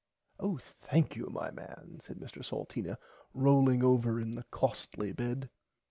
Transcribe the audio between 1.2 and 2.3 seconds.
my man said